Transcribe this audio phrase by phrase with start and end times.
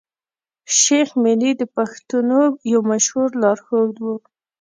[0.79, 4.15] شېخ ملي د پښتنو يو مشهور لار ښود وو.